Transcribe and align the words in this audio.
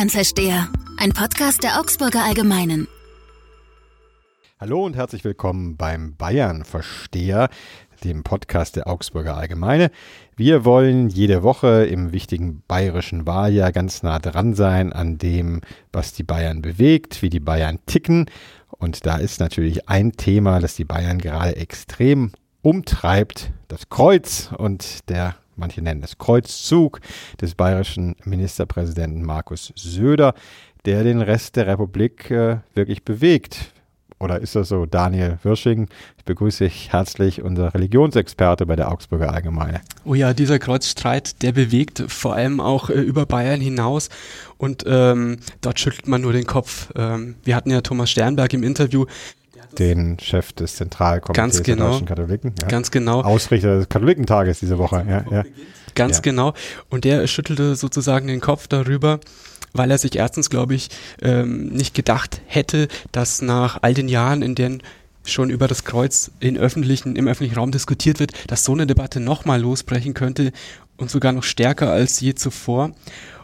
Bayern-Versteher, 0.00 0.66
ein 0.96 1.12
Podcast 1.12 1.62
der 1.62 1.78
Augsburger 1.78 2.24
Allgemeinen. 2.24 2.88
Hallo 4.58 4.86
und 4.86 4.96
herzlich 4.96 5.24
willkommen 5.24 5.76
beim 5.76 6.16
Bayern-Versteher, 6.16 7.50
dem 8.02 8.22
Podcast 8.22 8.76
der 8.76 8.88
Augsburger 8.88 9.36
Allgemeine. 9.36 9.90
Wir 10.36 10.64
wollen 10.64 11.10
jede 11.10 11.42
Woche 11.42 11.84
im 11.84 12.12
wichtigen 12.12 12.62
bayerischen 12.66 13.26
Wahljahr 13.26 13.72
ganz 13.72 14.02
nah 14.02 14.18
dran 14.18 14.54
sein 14.54 14.94
an 14.94 15.18
dem, 15.18 15.60
was 15.92 16.14
die 16.14 16.24
Bayern 16.24 16.62
bewegt, 16.62 17.20
wie 17.20 17.28
die 17.28 17.38
Bayern 17.38 17.80
ticken. 17.84 18.24
Und 18.70 19.04
da 19.04 19.18
ist 19.18 19.38
natürlich 19.38 19.90
ein 19.90 20.12
Thema, 20.12 20.60
das 20.60 20.76
die 20.76 20.86
Bayern 20.86 21.18
gerade 21.18 21.56
extrem 21.56 22.32
umtreibt, 22.62 23.52
das 23.68 23.90
Kreuz 23.90 24.48
und 24.56 25.10
der 25.10 25.36
manche 25.60 25.82
nennen 25.82 26.02
es 26.02 26.18
Kreuzzug 26.18 27.00
des 27.40 27.54
bayerischen 27.54 28.16
Ministerpräsidenten 28.24 29.22
Markus 29.22 29.72
Söder, 29.76 30.34
der 30.84 31.04
den 31.04 31.20
Rest 31.20 31.56
der 31.56 31.66
Republik 31.66 32.30
äh, 32.30 32.58
wirklich 32.74 33.04
bewegt. 33.04 33.72
Oder 34.18 34.38
ist 34.40 34.54
das 34.54 34.68
so? 34.68 34.84
Daniel 34.84 35.38
Wirsching, 35.42 35.88
ich 36.18 36.24
begrüße 36.26 36.64
dich 36.64 36.92
herzlich, 36.92 37.40
unser 37.40 37.72
Religionsexperte 37.72 38.66
bei 38.66 38.76
der 38.76 38.92
Augsburger 38.92 39.32
Allgemeine. 39.32 39.80
Oh 40.04 40.14
ja, 40.14 40.34
dieser 40.34 40.58
Kreuzstreit, 40.58 41.40
der 41.42 41.52
bewegt 41.52 42.04
vor 42.08 42.34
allem 42.34 42.60
auch 42.60 42.90
äh, 42.90 43.00
über 43.00 43.24
Bayern 43.24 43.62
hinaus 43.62 44.10
und 44.58 44.84
ähm, 44.86 45.38
dort 45.62 45.80
schüttelt 45.80 46.06
man 46.06 46.20
nur 46.20 46.34
den 46.34 46.44
Kopf. 46.44 46.90
Ähm, 46.96 47.36
wir 47.44 47.56
hatten 47.56 47.70
ja 47.70 47.80
Thomas 47.80 48.10
Sternberg 48.10 48.52
im 48.52 48.62
Interview, 48.62 49.06
den 49.78 50.18
Chef 50.20 50.52
des 50.52 50.76
Zentralkomitees 50.76 51.62
genau, 51.62 51.84
der 51.84 51.92
deutschen 51.92 52.06
Katholiken. 52.06 52.54
Ja. 52.60 52.68
Ganz 52.68 52.90
genau. 52.90 53.22
Ausrichter 53.22 53.78
des 53.78 53.88
Katholikentages 53.88 54.60
diese 54.60 54.78
Woche. 54.78 55.04
Ja, 55.08 55.24
ja. 55.30 55.44
Ganz 55.94 56.16
ja. 56.16 56.22
genau. 56.22 56.54
Und 56.88 57.04
der 57.04 57.26
schüttelte 57.26 57.76
sozusagen 57.76 58.26
den 58.26 58.40
Kopf 58.40 58.68
darüber, 58.68 59.20
weil 59.72 59.90
er 59.90 59.98
sich 59.98 60.16
erstens, 60.16 60.50
glaube 60.50 60.74
ich, 60.74 60.88
ähm, 61.22 61.68
nicht 61.68 61.94
gedacht 61.94 62.40
hätte, 62.46 62.88
dass 63.12 63.42
nach 63.42 63.78
all 63.82 63.94
den 63.94 64.08
Jahren, 64.08 64.42
in 64.42 64.54
denen 64.54 64.82
schon 65.24 65.50
über 65.50 65.68
das 65.68 65.84
Kreuz 65.84 66.30
in 66.40 66.56
öffentlichen, 66.56 67.16
im 67.16 67.28
öffentlichen 67.28 67.56
Raum 67.58 67.70
diskutiert 67.70 68.20
wird, 68.20 68.32
dass 68.50 68.64
so 68.64 68.72
eine 68.72 68.86
Debatte 68.86 69.20
nochmal 69.20 69.60
losbrechen 69.60 70.14
könnte 70.14 70.52
und 70.96 71.10
sogar 71.10 71.32
noch 71.32 71.42
stärker 71.42 71.90
als 71.90 72.20
je 72.20 72.34
zuvor. 72.34 72.92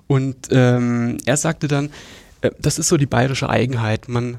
Und 0.06 0.48
ähm, 0.50 1.18
er 1.26 1.36
sagte 1.36 1.68
dann, 1.68 1.90
äh, 2.40 2.50
das 2.58 2.78
ist 2.78 2.88
so 2.88 2.96
die 2.96 3.06
bayerische 3.06 3.48
Eigenheit. 3.48 4.08
Man 4.08 4.38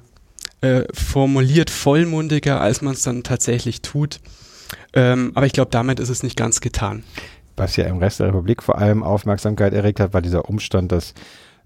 äh, 0.61 0.83
formuliert 0.93 1.69
vollmundiger, 1.69 2.61
als 2.61 2.81
man 2.81 2.93
es 2.93 3.03
dann 3.03 3.23
tatsächlich 3.23 3.81
tut. 3.81 4.19
Ähm, 4.93 5.31
aber 5.35 5.45
ich 5.45 5.53
glaube, 5.53 5.71
damit 5.71 5.99
ist 5.99 6.09
es 6.09 6.23
nicht 6.23 6.37
ganz 6.37 6.61
getan. 6.61 7.03
Was 7.55 7.75
ja 7.75 7.85
im 7.85 7.97
Rest 7.97 8.19
der 8.19 8.27
Republik 8.27 8.61
vor 8.63 8.77
allem 8.77 9.03
Aufmerksamkeit 9.03 9.73
erregt 9.73 9.99
hat, 9.99 10.13
war 10.13 10.21
dieser 10.21 10.47
Umstand, 10.47 10.91
dass 10.91 11.13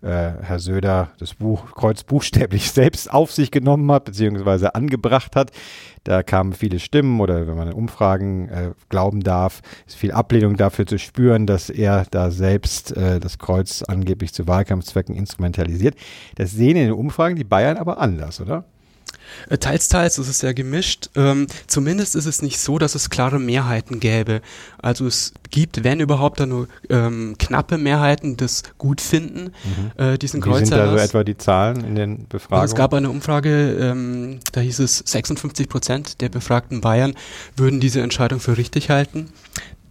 äh, 0.01 0.31
Herr 0.41 0.59
Söder 0.59 1.09
das 1.19 1.35
Buch 1.35 1.73
Kreuz 1.75 2.03
buchstäblich 2.03 2.71
selbst 2.71 3.11
auf 3.11 3.31
sich 3.31 3.51
genommen 3.51 3.91
hat, 3.91 4.05
beziehungsweise 4.05 4.75
angebracht 4.75 5.35
hat. 5.35 5.51
Da 6.03 6.23
kamen 6.23 6.53
viele 6.53 6.79
Stimmen 6.79 7.19
oder 7.21 7.47
wenn 7.47 7.55
man 7.55 7.67
in 7.67 7.73
Umfragen 7.73 8.49
äh, 8.49 8.71
glauben 8.89 9.21
darf, 9.21 9.61
ist 9.85 9.95
viel 9.95 10.11
Ablehnung 10.11 10.57
dafür 10.57 10.87
zu 10.87 10.97
spüren, 10.97 11.45
dass 11.45 11.69
er 11.69 12.05
da 12.09 12.31
selbst 12.31 12.95
äh, 12.97 13.19
das 13.19 13.37
Kreuz 13.37 13.83
angeblich 13.83 14.33
zu 14.33 14.47
Wahlkampfzwecken 14.47 15.15
instrumentalisiert. 15.15 15.95
Das 16.35 16.51
sehen 16.51 16.75
in 16.75 16.85
den 16.87 16.93
Umfragen 16.93 17.35
die 17.35 17.43
Bayern 17.43 17.77
aber 17.77 17.99
anders, 17.99 18.41
oder? 18.41 18.65
Äh, 19.49 19.57
teils, 19.57 19.87
teils, 19.87 20.17
es 20.17 20.27
ist 20.27 20.39
sehr 20.39 20.53
gemischt. 20.53 21.09
Ähm, 21.15 21.47
zumindest 21.67 22.15
ist 22.15 22.25
es 22.25 22.41
nicht 22.41 22.59
so, 22.59 22.77
dass 22.77 22.95
es 22.95 23.09
klare 23.09 23.39
Mehrheiten 23.39 23.99
gäbe. 23.99 24.41
Also 24.81 25.07
es 25.07 25.33
gibt, 25.49 25.83
wenn 25.83 25.99
überhaupt, 25.99 26.39
dann 26.39 26.49
nur 26.49 26.67
ähm, 26.89 27.35
knappe 27.37 27.77
Mehrheiten, 27.77 28.37
das 28.37 28.63
gut 28.77 29.01
finden, 29.01 29.51
mhm. 29.63 30.03
äh, 30.03 30.17
diesen 30.17 30.41
Kreuzerlass. 30.41 30.61
Wie 30.61 30.65
sind 30.65 30.77
da 30.77 30.91
so 30.91 30.97
etwa 30.97 31.23
die 31.23 31.37
Zahlen 31.37 31.83
in 31.83 31.95
den 31.95 32.27
Befragungen? 32.27 32.61
Also 32.61 32.73
es 32.73 32.77
gab 32.77 32.93
eine 32.93 33.09
Umfrage, 33.09 33.77
ähm, 33.79 34.39
da 34.51 34.61
hieß 34.61 34.79
es, 34.79 35.03
56 35.05 35.69
Prozent 35.69 36.21
der 36.21 36.29
befragten 36.29 36.81
Bayern 36.81 37.13
würden 37.55 37.79
diese 37.79 38.01
Entscheidung 38.01 38.39
für 38.39 38.57
richtig 38.57 38.89
halten. 38.89 39.29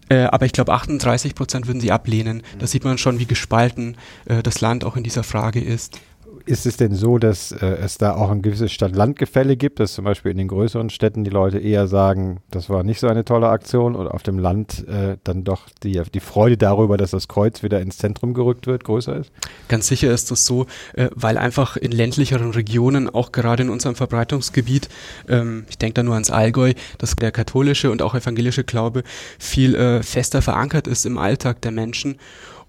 Äh, 0.08 0.24
aber 0.24 0.44
ich 0.44 0.52
glaube, 0.52 0.72
38 0.72 1.34
Prozent 1.34 1.68
würden 1.68 1.80
sie 1.80 1.92
ablehnen. 1.92 2.38
Mhm. 2.38 2.58
Da 2.58 2.66
sieht 2.66 2.84
man 2.84 2.98
schon, 2.98 3.18
wie 3.18 3.26
gespalten 3.26 3.96
äh, 4.26 4.42
das 4.42 4.60
Land 4.60 4.84
auch 4.84 4.96
in 4.96 5.04
dieser 5.04 5.22
Frage 5.22 5.60
ist 5.60 6.00
ist 6.46 6.66
es 6.66 6.76
denn 6.76 6.94
so, 6.94 7.18
dass 7.18 7.52
äh, 7.52 7.66
es 7.66 7.98
da 7.98 8.14
auch 8.14 8.30
ein 8.30 8.42
gewisses 8.42 8.72
Stadt-Land-Gefälle 8.72 9.56
gibt, 9.56 9.80
dass 9.80 9.94
zum 9.94 10.04
Beispiel 10.04 10.30
in 10.32 10.38
den 10.38 10.48
größeren 10.48 10.90
Städten 10.90 11.24
die 11.24 11.30
Leute 11.30 11.58
eher 11.58 11.86
sagen, 11.86 12.40
das 12.50 12.68
war 12.68 12.82
nicht 12.82 13.00
so 13.00 13.08
eine 13.08 13.24
tolle 13.24 13.48
Aktion 13.48 13.96
oder 13.96 14.14
auf 14.14 14.22
dem 14.22 14.38
Land 14.38 14.86
äh, 14.88 15.16
dann 15.24 15.44
doch 15.44 15.68
die, 15.82 16.00
die 16.12 16.20
Freude 16.20 16.56
darüber, 16.56 16.96
dass 16.96 17.10
das 17.10 17.28
Kreuz 17.28 17.62
wieder 17.62 17.80
ins 17.80 17.98
Zentrum 17.98 18.34
gerückt 18.34 18.66
wird, 18.66 18.84
größer 18.84 19.16
ist? 19.16 19.32
Ganz 19.68 19.88
sicher 19.88 20.12
ist 20.12 20.30
das 20.30 20.46
so, 20.46 20.66
äh, 20.94 21.08
weil 21.14 21.38
einfach 21.38 21.76
in 21.76 21.92
ländlicheren 21.92 22.50
Regionen, 22.50 23.08
auch 23.08 23.32
gerade 23.32 23.62
in 23.62 23.70
unserem 23.70 23.94
Verbreitungsgebiet, 23.94 24.88
ähm, 25.28 25.64
ich 25.68 25.78
denke 25.78 25.94
da 25.94 26.02
nur 26.02 26.14
ans 26.14 26.30
Allgäu, 26.30 26.74
dass 26.98 27.16
der 27.16 27.32
katholische 27.32 27.90
und 27.90 28.02
auch 28.02 28.14
evangelische 28.14 28.64
Glaube 28.64 29.02
viel 29.38 29.74
äh, 29.74 30.02
fester 30.02 30.42
verankert 30.42 30.86
ist 30.86 31.06
im 31.06 31.18
Alltag 31.18 31.60
der 31.62 31.72
Menschen. 31.72 32.16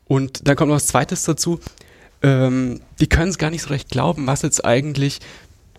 Und 0.06 0.48
dann 0.48 0.56
kommt 0.56 0.70
noch 0.70 0.76
was 0.76 0.88
Zweites 0.88 1.24
dazu 1.24 1.60
ähm, 2.22 2.82
die 3.00 3.08
können 3.08 3.30
es 3.30 3.38
gar 3.38 3.50
nicht 3.50 3.64
so 3.64 3.70
recht 3.70 3.90
glauben, 3.90 4.28
was 4.28 4.42
jetzt 4.42 4.64
eigentlich 4.64 5.20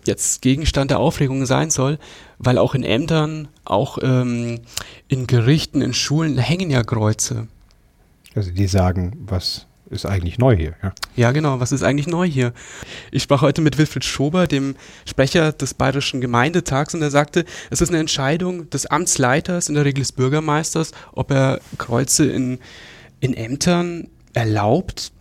jetzt 0.05 0.41
Gegenstand 0.41 0.91
der 0.91 0.99
Aufregung 0.99 1.45
sein 1.45 1.69
soll, 1.69 1.97
weil 2.37 2.57
auch 2.57 2.75
in 2.75 2.83
Ämtern, 2.83 3.47
auch 3.65 3.97
ähm, 4.01 4.59
in 5.07 5.27
Gerichten, 5.27 5.81
in 5.81 5.93
Schulen 5.93 6.37
hängen 6.37 6.69
ja 6.69 6.83
Kreuze. 6.83 7.47
Also 8.35 8.51
die 8.51 8.67
sagen, 8.67 9.13
was 9.25 9.67
ist 9.89 10.05
eigentlich 10.05 10.37
neu 10.37 10.57
hier? 10.57 10.73
Ja? 10.81 10.93
ja, 11.15 11.31
genau, 11.31 11.59
was 11.59 11.71
ist 11.71 11.83
eigentlich 11.83 12.07
neu 12.07 12.27
hier? 12.27 12.51
Ich 13.11 13.23
sprach 13.23 13.41
heute 13.41 13.61
mit 13.61 13.77
Wilfried 13.77 14.03
Schober, 14.03 14.47
dem 14.47 14.75
Sprecher 15.05 15.51
des 15.53 15.73
Bayerischen 15.73 16.19
Gemeindetags, 16.19 16.93
und 16.95 17.01
er 17.01 17.11
sagte, 17.11 17.45
es 17.69 17.79
ist 17.79 17.89
eine 17.89 17.99
Entscheidung 17.99 18.69
des 18.69 18.87
Amtsleiters, 18.87 19.69
in 19.69 19.75
der 19.75 19.85
Regel 19.85 20.01
des 20.01 20.11
Bürgermeisters, 20.11 20.91
ob 21.13 21.31
er 21.31 21.61
Kreuze 21.77 22.25
in, 22.25 22.59
in 23.19 23.33
Ämtern 23.33 24.09
erlaubt, 24.33 25.12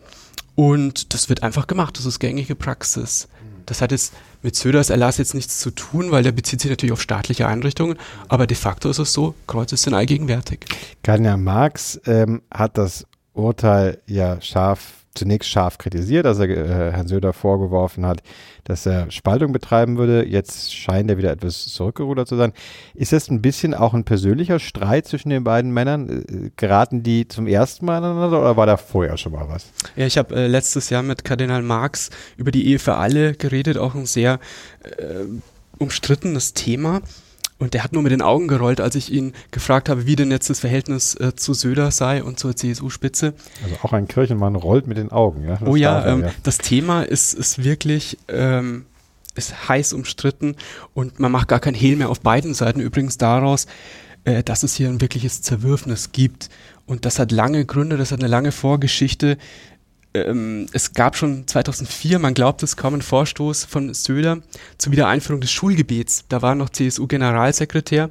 und 0.54 1.14
das 1.14 1.28
wird 1.28 1.42
einfach 1.42 1.66
gemacht, 1.66 1.98
das 1.98 2.06
ist 2.06 2.18
gängige 2.18 2.54
Praxis. 2.54 3.28
Das 3.66 3.80
hat 3.80 3.92
jetzt 3.92 4.12
mit 4.42 4.56
Söders 4.56 4.90
Erlass 4.90 5.18
jetzt 5.18 5.34
nichts 5.34 5.58
zu 5.58 5.70
tun, 5.70 6.10
weil 6.10 6.22
der 6.22 6.32
bezieht 6.32 6.60
sich 6.60 6.70
natürlich 6.70 6.92
auf 6.92 7.00
staatliche 7.00 7.46
Einrichtungen, 7.46 7.96
aber 8.28 8.46
de 8.46 8.56
facto 8.56 8.90
ist 8.90 8.98
es 8.98 9.12
so, 9.12 9.34
Kreuze 9.46 9.76
sind 9.76 9.94
allgegenwärtig. 9.94 10.66
Kardinal 11.02 11.38
Marx 11.38 12.00
ähm, 12.06 12.42
hat 12.52 12.76
das 12.76 13.06
Urteil 13.34 14.00
ja 14.06 14.40
scharf 14.40 15.01
zunächst 15.14 15.50
scharf 15.50 15.78
kritisiert, 15.78 16.26
als 16.26 16.38
er 16.38 16.48
äh, 16.48 16.92
Herrn 16.92 17.08
Söder 17.08 17.32
vorgeworfen 17.32 18.06
hat, 18.06 18.22
dass 18.64 18.86
er 18.86 19.10
Spaltung 19.10 19.52
betreiben 19.52 19.98
würde. 19.98 20.26
Jetzt 20.26 20.74
scheint 20.74 21.10
er 21.10 21.18
wieder 21.18 21.30
etwas 21.30 21.66
zurückgerudert 21.66 22.28
zu 22.28 22.36
sein. 22.36 22.52
Ist 22.94 23.12
das 23.12 23.28
ein 23.28 23.42
bisschen 23.42 23.74
auch 23.74 23.94
ein 23.94 24.04
persönlicher 24.04 24.58
Streit 24.58 25.06
zwischen 25.06 25.30
den 25.30 25.44
beiden 25.44 25.72
Männern? 25.72 26.24
Äh, 26.28 26.50
geraten 26.56 27.02
die 27.02 27.28
zum 27.28 27.46
ersten 27.46 27.86
Mal 27.86 27.98
aneinander 27.98 28.40
oder 28.40 28.56
war 28.56 28.66
da 28.66 28.76
vorher 28.76 29.16
schon 29.16 29.32
mal 29.32 29.48
was? 29.48 29.66
Ja, 29.96 30.06
ich 30.06 30.18
habe 30.18 30.34
äh, 30.34 30.46
letztes 30.46 30.90
Jahr 30.90 31.02
mit 31.02 31.24
Kardinal 31.24 31.62
Marx 31.62 32.10
über 32.36 32.50
die 32.50 32.66
Ehe 32.66 32.78
für 32.78 32.96
alle 32.96 33.34
geredet, 33.34 33.78
auch 33.78 33.94
ein 33.94 34.06
sehr 34.06 34.40
äh, 34.82 35.24
umstrittenes 35.78 36.54
Thema. 36.54 37.00
Und 37.62 37.74
der 37.74 37.84
hat 37.84 37.92
nur 37.92 38.02
mit 38.02 38.10
den 38.10 38.22
Augen 38.22 38.48
gerollt, 38.48 38.80
als 38.80 38.96
ich 38.96 39.12
ihn 39.12 39.34
gefragt 39.52 39.88
habe, 39.88 40.04
wie 40.04 40.16
denn 40.16 40.32
jetzt 40.32 40.50
das 40.50 40.58
Verhältnis 40.58 41.14
äh, 41.14 41.36
zu 41.36 41.54
Söder 41.54 41.92
sei 41.92 42.24
und 42.24 42.40
zur 42.40 42.56
CSU-Spitze. 42.56 43.34
Also 43.62 43.76
auch 43.84 43.92
ein 43.92 44.08
Kirchenmann 44.08 44.56
rollt 44.56 44.88
mit 44.88 44.96
den 44.96 45.12
Augen, 45.12 45.44
ja? 45.44 45.58
Das 45.58 45.68
oh 45.68 45.76
ja, 45.76 46.04
ähm, 46.04 46.22
ja, 46.22 46.30
das 46.42 46.58
Thema 46.58 47.04
ist, 47.04 47.34
ist 47.34 47.62
wirklich 47.62 48.18
ähm, 48.26 48.86
ist 49.36 49.68
heiß 49.68 49.92
umstritten 49.92 50.56
und 50.92 51.20
man 51.20 51.30
macht 51.30 51.46
gar 51.46 51.60
kein 51.60 51.74
Hehl 51.74 51.94
mehr 51.94 52.10
auf 52.10 52.20
beiden 52.20 52.52
Seiten. 52.52 52.80
Übrigens 52.80 53.16
daraus, 53.16 53.68
äh, 54.24 54.42
dass 54.42 54.64
es 54.64 54.74
hier 54.74 54.88
ein 54.88 55.00
wirkliches 55.00 55.40
Zerwürfnis 55.42 56.10
gibt. 56.10 56.48
Und 56.86 57.04
das 57.04 57.20
hat 57.20 57.30
lange 57.30 57.64
Gründe, 57.64 57.96
das 57.96 58.10
hat 58.10 58.18
eine 58.18 58.28
lange 58.28 58.50
Vorgeschichte 58.50 59.38
ähm, 60.14 60.66
es 60.72 60.92
gab 60.92 61.16
schon 61.16 61.46
2004, 61.46 62.18
man 62.18 62.34
glaubt 62.34 62.62
es 62.62 62.76
kaum, 62.76 62.94
einen 62.94 63.02
Vorstoß 63.02 63.64
von 63.64 63.94
Söder 63.94 64.38
zur 64.78 64.92
Wiedereinführung 64.92 65.40
des 65.40 65.50
Schulgebets. 65.50 66.24
Da 66.28 66.42
war 66.42 66.54
noch 66.54 66.70
CSU-Generalsekretär. 66.70 68.10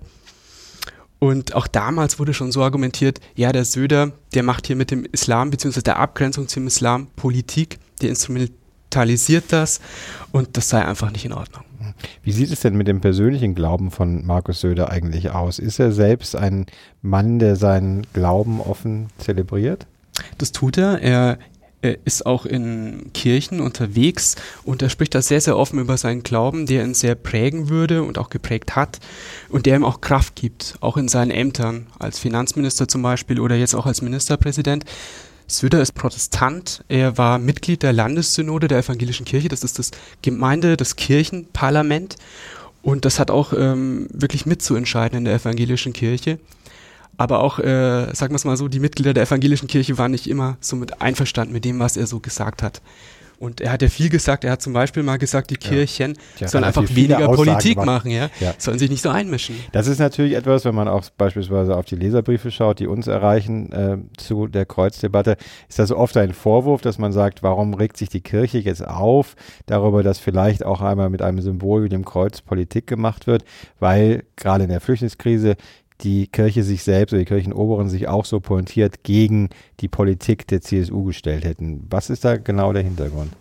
Und 1.19 1.53
auch 1.53 1.67
damals 1.67 2.17
wurde 2.17 2.33
schon 2.33 2.51
so 2.51 2.63
argumentiert, 2.63 3.19
ja, 3.35 3.51
der 3.51 3.63
Söder, 3.63 4.11
der 4.33 4.41
macht 4.41 4.65
hier 4.65 4.75
mit 4.75 4.89
dem 4.89 5.05
Islam 5.05 5.51
bzw. 5.51 5.81
der 5.81 5.99
Abgrenzung 5.99 6.47
zum 6.47 6.65
Islam 6.65 7.07
Politik, 7.15 7.77
der 8.01 8.09
instrumentalisiert 8.09 9.45
das 9.49 9.81
und 10.31 10.57
das 10.57 10.69
sei 10.69 10.83
einfach 10.83 11.11
nicht 11.11 11.25
in 11.25 11.33
Ordnung. 11.33 11.63
Wie 12.23 12.31
sieht 12.31 12.51
es 12.51 12.61
denn 12.61 12.75
mit 12.75 12.87
dem 12.87 13.01
persönlichen 13.01 13.53
Glauben 13.53 13.91
von 13.91 14.25
Markus 14.25 14.61
Söder 14.61 14.89
eigentlich 14.89 15.29
aus? 15.29 15.59
Ist 15.59 15.79
er 15.79 15.91
selbst 15.91 16.35
ein 16.35 16.65
Mann, 17.03 17.37
der 17.37 17.55
seinen 17.55 18.07
Glauben 18.13 18.59
offen 18.59 19.09
zelebriert? 19.19 19.85
Das 20.39 20.51
tut 20.51 20.77
er. 20.77 21.01
Er 21.01 21.11
er 21.11 21.37
ist 21.81 22.25
auch 22.25 22.45
in 22.45 23.11
Kirchen 23.13 23.59
unterwegs 23.59 24.35
und 24.63 24.81
er 24.81 24.89
spricht 24.89 25.15
da 25.15 25.21
sehr, 25.21 25.41
sehr 25.41 25.57
offen 25.57 25.79
über 25.79 25.97
seinen 25.97 26.23
Glauben, 26.23 26.65
der 26.65 26.83
ihn 26.83 26.93
sehr 26.93 27.15
prägen 27.15 27.69
würde 27.69 28.03
und 28.03 28.17
auch 28.17 28.29
geprägt 28.29 28.75
hat 28.75 28.99
und 29.49 29.65
der 29.65 29.75
ihm 29.75 29.83
auch 29.83 30.01
Kraft 30.01 30.35
gibt, 30.35 30.75
auch 30.79 30.97
in 30.97 31.07
seinen 31.07 31.31
Ämtern, 31.31 31.87
als 31.97 32.19
Finanzminister 32.19 32.87
zum 32.87 33.01
Beispiel 33.01 33.39
oder 33.39 33.55
jetzt 33.55 33.75
auch 33.75 33.85
als 33.85 34.01
Ministerpräsident. 34.01 34.85
Söder 35.47 35.81
ist 35.81 35.93
Protestant. 35.93 36.83
Er 36.87 37.17
war 37.17 37.37
Mitglied 37.37 37.83
der 37.83 37.93
Landessynode 37.93 38.67
der 38.67 38.79
evangelischen 38.79 39.25
Kirche. 39.25 39.49
Das 39.49 39.63
ist 39.63 39.79
das 39.79 39.91
Gemeinde, 40.21 40.77
das 40.77 40.95
Kirchenparlament. 40.95 42.15
Und 42.81 43.05
das 43.05 43.19
hat 43.19 43.29
auch 43.29 43.53
ähm, 43.53 44.07
wirklich 44.11 44.45
mitzuentscheiden 44.45 45.17
in 45.17 45.25
der 45.25 45.35
evangelischen 45.35 45.93
Kirche. 45.93 46.39
Aber 47.17 47.41
auch, 47.41 47.59
äh, 47.59 48.13
sagen 48.13 48.31
wir 48.31 48.35
es 48.35 48.45
mal 48.45 48.57
so, 48.57 48.67
die 48.67 48.79
Mitglieder 48.79 49.13
der 49.13 49.23
evangelischen 49.23 49.67
Kirche 49.67 49.97
waren 49.97 50.11
nicht 50.11 50.27
immer 50.27 50.57
so 50.59 50.75
mit 50.75 51.01
einverstanden 51.01 51.53
mit 51.53 51.65
dem, 51.65 51.79
was 51.79 51.97
er 51.97 52.07
so 52.07 52.19
gesagt 52.19 52.63
hat. 52.63 52.81
Und 53.41 53.59
er 53.59 53.71
hat 53.71 53.81
ja 53.81 53.89
viel 53.89 54.09
gesagt. 54.09 54.43
Er 54.43 54.51
hat 54.51 54.61
zum 54.61 54.71
Beispiel 54.71 55.01
mal 55.01 55.17
gesagt, 55.17 55.49
die 55.49 55.55
Kirchen 55.55 56.15
ja. 56.37 56.47
sollen 56.47 56.63
einfach 56.63 56.87
weniger 56.93 57.27
Politik 57.27 57.71
gemacht. 57.71 57.85
machen, 57.87 58.11
ja? 58.11 58.29
ja? 58.39 58.53
Sollen 58.59 58.77
sich 58.77 58.91
nicht 58.91 59.01
so 59.01 59.09
einmischen. 59.09 59.55
Das 59.71 59.87
ist 59.87 59.97
natürlich 59.97 60.35
etwas, 60.35 60.63
wenn 60.63 60.75
man 60.75 60.87
auch 60.87 61.03
beispielsweise 61.17 61.75
auf 61.75 61.85
die 61.85 61.95
Leserbriefe 61.95 62.51
schaut, 62.51 62.77
die 62.77 62.85
uns 62.85 63.07
erreichen 63.07 63.71
äh, 63.71 63.97
zu 64.15 64.45
der 64.45 64.67
Kreuzdebatte, 64.67 65.37
ist 65.67 65.79
das 65.79 65.91
oft 65.91 66.17
ein 66.17 66.33
Vorwurf, 66.33 66.81
dass 66.81 66.99
man 66.99 67.13
sagt, 67.13 67.41
warum 67.41 67.73
regt 67.73 67.97
sich 67.97 68.09
die 68.09 68.21
Kirche 68.21 68.59
jetzt 68.59 68.85
auf 68.87 69.35
darüber, 69.65 70.03
dass 70.03 70.19
vielleicht 70.19 70.63
auch 70.63 70.81
einmal 70.81 71.09
mit 71.09 71.23
einem 71.23 71.41
Symbol 71.41 71.83
wie 71.85 71.89
dem 71.89 72.05
Kreuz 72.05 72.41
Politik 72.41 72.85
gemacht 72.85 73.25
wird, 73.25 73.43
weil 73.79 74.23
gerade 74.35 74.65
in 74.65 74.69
der 74.69 74.81
Flüchtlingskrise 74.81 75.55
die 76.03 76.27
Kirche 76.27 76.63
sich 76.63 76.83
selbst 76.83 77.13
oder 77.13 77.19
die 77.19 77.25
Kirchenoberen 77.25 77.89
sich 77.89 78.07
auch 78.07 78.25
so 78.25 78.39
pointiert 78.39 79.03
gegen 79.03 79.49
die 79.79 79.87
Politik 79.87 80.47
der 80.47 80.61
CSU 80.61 81.03
gestellt 81.03 81.43
hätten. 81.43 81.85
Was 81.89 82.09
ist 82.09 82.25
da 82.25 82.37
genau 82.37 82.73
der 82.73 82.83
Hintergrund? 82.83 83.31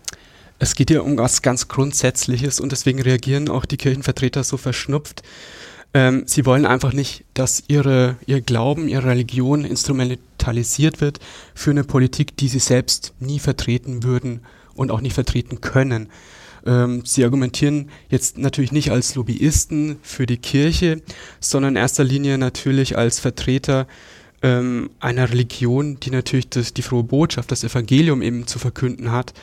Es 0.58 0.74
geht 0.74 0.90
ja 0.90 1.00
um 1.00 1.16
was 1.16 1.40
ganz 1.40 1.68
Grundsätzliches 1.68 2.60
und 2.60 2.72
deswegen 2.72 3.00
reagieren 3.00 3.48
auch 3.48 3.64
die 3.64 3.78
Kirchenvertreter 3.78 4.44
so 4.44 4.58
verschnupft. 4.58 5.22
Ähm, 5.94 6.24
sie 6.26 6.44
wollen 6.46 6.66
einfach 6.66 6.92
nicht, 6.92 7.24
dass 7.34 7.64
ihre, 7.66 8.16
ihr 8.26 8.42
Glauben, 8.42 8.86
ihre 8.86 9.08
Religion 9.08 9.64
instrumentalisiert 9.64 11.00
wird 11.00 11.18
für 11.54 11.70
eine 11.70 11.82
Politik, 11.82 12.36
die 12.36 12.48
sie 12.48 12.58
selbst 12.58 13.14
nie 13.18 13.38
vertreten 13.38 14.02
würden 14.02 14.40
und 14.74 14.90
auch 14.90 15.00
nicht 15.00 15.14
vertreten 15.14 15.60
können. 15.60 16.10
Ähm, 16.66 17.02
sie 17.04 17.24
argumentieren 17.24 17.90
jetzt 18.08 18.38
natürlich 18.38 18.72
nicht 18.72 18.90
als 18.90 19.14
Lobbyisten 19.14 19.98
für 20.02 20.26
die 20.26 20.38
Kirche, 20.38 21.02
sondern 21.40 21.74
in 21.74 21.80
erster 21.80 22.04
Linie 22.04 22.38
natürlich 22.38 22.96
als 22.96 23.20
Vertreter 23.20 23.86
ähm, 24.42 24.90
einer 25.00 25.30
Religion, 25.30 25.98
die 26.00 26.10
natürlich 26.10 26.48
das, 26.48 26.72
die 26.74 26.82
frohe 26.82 27.02
Botschaft, 27.04 27.50
das 27.50 27.64
Evangelium 27.64 28.22
eben 28.22 28.46
zu 28.46 28.58
verkünden 28.58 29.12
hat. 29.12 29.34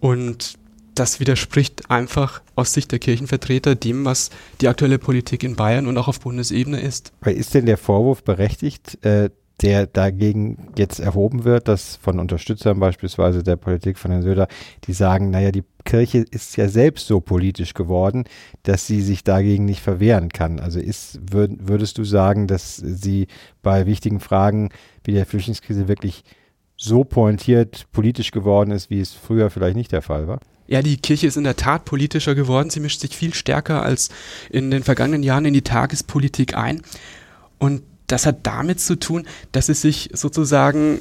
Und 0.00 0.58
das 0.94 1.20
widerspricht 1.20 1.90
einfach 1.90 2.42
aus 2.56 2.72
Sicht 2.72 2.92
der 2.92 2.98
Kirchenvertreter 2.98 3.74
dem, 3.74 4.04
was 4.04 4.30
die 4.60 4.68
aktuelle 4.68 4.98
Politik 4.98 5.44
in 5.44 5.56
Bayern 5.56 5.86
und 5.86 5.96
auch 5.96 6.08
auf 6.08 6.20
Bundesebene 6.20 6.80
ist. 6.80 7.12
Ist 7.24 7.54
denn 7.54 7.66
der 7.66 7.78
Vorwurf 7.78 8.22
berechtigt, 8.24 9.02
äh, 9.04 9.30
der 9.62 9.86
dagegen 9.86 10.68
jetzt 10.76 11.00
erhoben 11.00 11.44
wird, 11.44 11.68
dass 11.68 11.96
von 11.96 12.18
Unterstützern 12.18 12.80
beispielsweise 12.80 13.42
der 13.42 13.56
Politik 13.56 13.98
von 13.98 14.10
Herrn 14.10 14.22
Söder, 14.22 14.48
die 14.84 14.92
sagen, 14.92 15.30
naja, 15.30 15.50
die 15.52 15.64
Kirche 15.84 16.24
ist 16.30 16.56
ja 16.56 16.68
selbst 16.68 17.06
so 17.06 17.20
politisch 17.20 17.74
geworden, 17.74 18.24
dass 18.62 18.86
sie 18.86 19.02
sich 19.02 19.22
dagegen 19.22 19.66
nicht 19.66 19.80
verwehren 19.80 20.30
kann. 20.30 20.60
Also 20.60 20.80
ist, 20.80 21.20
würd, 21.30 21.68
würdest 21.68 21.98
du 21.98 22.04
sagen, 22.04 22.46
dass 22.46 22.76
sie 22.76 23.26
bei 23.62 23.86
wichtigen 23.86 24.20
Fragen 24.20 24.70
wie 25.04 25.12
der 25.12 25.26
Flüchtlingskrise 25.26 25.88
wirklich 25.88 26.24
so 26.76 27.04
pointiert 27.04 27.86
politisch 27.92 28.30
geworden 28.30 28.70
ist, 28.70 28.88
wie 28.88 29.00
es 29.00 29.12
früher 29.12 29.50
vielleicht 29.50 29.76
nicht 29.76 29.92
der 29.92 30.02
Fall 30.02 30.26
war? 30.26 30.40
Ja, 30.66 30.82
die 30.82 30.96
Kirche 30.96 31.26
ist 31.26 31.36
in 31.36 31.44
der 31.44 31.56
Tat 31.56 31.84
politischer 31.84 32.34
geworden. 32.34 32.70
Sie 32.70 32.80
mischt 32.80 33.00
sich 33.00 33.14
viel 33.14 33.34
stärker 33.34 33.82
als 33.82 34.08
in 34.50 34.70
den 34.70 34.84
vergangenen 34.84 35.22
Jahren 35.22 35.44
in 35.44 35.52
die 35.52 35.62
Tagespolitik 35.62 36.56
ein. 36.56 36.80
Und 37.58 37.82
das 38.12 38.26
hat 38.26 38.46
damit 38.46 38.80
zu 38.80 38.98
tun, 38.98 39.26
dass 39.52 39.66
sie 39.66 39.74
sich 39.74 40.10
sozusagen 40.12 41.00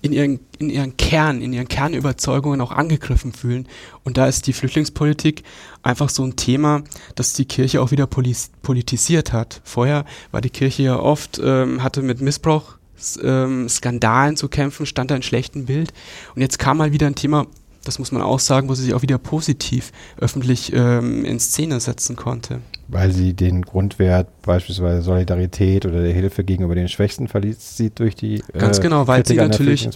in 0.00 0.12
ihren, 0.12 0.40
in 0.58 0.68
ihren 0.68 0.96
Kern, 0.96 1.40
in 1.40 1.52
ihren 1.52 1.68
Kernüberzeugungen 1.68 2.60
auch 2.60 2.72
angegriffen 2.72 3.32
fühlen. 3.32 3.68
Und 4.02 4.16
da 4.16 4.26
ist 4.26 4.46
die 4.46 4.52
Flüchtlingspolitik 4.52 5.44
einfach 5.82 6.08
so 6.08 6.24
ein 6.24 6.36
Thema, 6.36 6.82
das 7.14 7.34
die 7.34 7.44
Kirche 7.44 7.80
auch 7.80 7.92
wieder 7.92 8.06
politisiert 8.06 9.32
hat. 9.32 9.60
Vorher 9.64 10.04
war 10.32 10.40
die 10.40 10.50
Kirche 10.50 10.82
ja 10.82 10.98
oft, 10.98 11.40
ähm, 11.42 11.82
hatte 11.82 12.02
mit 12.02 12.20
Missbrauch 12.20 12.74
ähm, 13.22 13.68
Skandalen 13.68 14.36
zu 14.36 14.48
kämpfen, 14.48 14.86
stand 14.86 15.10
da 15.10 15.16
in 15.16 15.22
schlechtem 15.22 15.66
Bild. 15.66 15.92
Und 16.34 16.42
jetzt 16.42 16.58
kam 16.58 16.78
mal 16.78 16.92
wieder 16.92 17.06
ein 17.06 17.14
Thema, 17.14 17.46
das 17.84 17.98
muss 17.98 18.12
man 18.12 18.22
auch 18.22 18.38
sagen, 18.38 18.68
wo 18.68 18.74
sie 18.74 18.84
sich 18.84 18.94
auch 18.94 19.02
wieder 19.02 19.18
positiv 19.18 19.92
öffentlich 20.18 20.72
ähm, 20.74 21.24
in 21.24 21.40
Szene 21.40 21.80
setzen 21.80 22.16
konnte. 22.16 22.60
Weil 22.88 23.12
sie 23.12 23.32
den 23.32 23.62
Grundwert 23.62 24.28
beispielsweise 24.42 25.02
Solidarität 25.02 25.86
oder 25.86 26.02
der 26.02 26.12
Hilfe 26.12 26.44
gegenüber 26.44 26.74
den 26.74 26.88
Schwächsten 26.88 27.28
verliest 27.28 27.76
sieht 27.76 27.98
durch 27.98 28.14
die 28.14 28.42
Ganz 28.52 28.78
äh, 28.78 28.82
genau, 28.82 29.06
weil 29.06 29.22
Kritik 29.22 29.40
sie 29.40 29.48
natürlich, 29.48 29.88